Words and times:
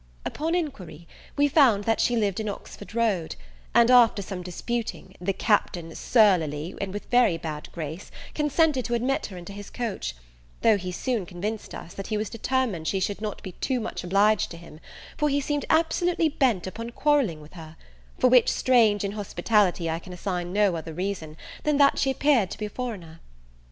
Upon 0.25 0.55
inquiry, 0.55 1.07
we 1.37 1.47
found 1.47 1.83
that 1.83 1.99
she 2.01 2.15
lived 2.15 2.39
in 2.39 2.49
Oxford 2.49 2.95
Road; 2.95 3.35
and, 3.75 3.91
after 3.91 4.23
some 4.23 4.41
disputing, 4.41 5.13
the 5.21 5.31
Captain 5.31 5.93
surlily, 5.93 6.73
and, 6.81 6.91
with 6.91 7.05
a 7.05 7.09
very 7.09 7.37
bad 7.37 7.71
grace, 7.71 8.09
consented 8.33 8.83
to 8.85 8.95
admit 8.95 9.27
her 9.27 9.37
into 9.37 9.53
his 9.53 9.69
coach; 9.69 10.15
though 10.63 10.75
he 10.79 10.91
soon 10.91 11.27
convinced 11.27 11.75
us, 11.75 11.93
that 11.93 12.07
he 12.07 12.17
was 12.17 12.31
determined 12.31 12.87
she 12.87 12.99
should 12.99 13.21
not 13.21 13.43
be 13.43 13.51
too 13.51 13.79
much 13.79 14.03
obliged 14.03 14.49
to 14.49 14.57
him, 14.57 14.79
for 15.17 15.29
he 15.29 15.39
seemed 15.39 15.65
absolutely 15.69 16.29
bent 16.29 16.65
upon 16.65 16.89
quarrelling 16.89 17.39
with 17.39 17.53
her: 17.53 17.77
for 18.17 18.27
which 18.27 18.49
strange 18.51 19.03
inhospitality 19.03 19.87
I 19.87 19.99
can 19.99 20.13
assign 20.13 20.51
no 20.51 20.75
other 20.77 20.93
reason, 20.95 21.37
than 21.63 21.77
that 21.77 21.99
she 21.99 22.09
appeared 22.09 22.49
to 22.49 22.57
be 22.57 22.65
a 22.65 22.71
foreigner. 22.71 23.19